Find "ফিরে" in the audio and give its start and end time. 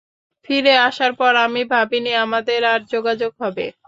0.49-0.73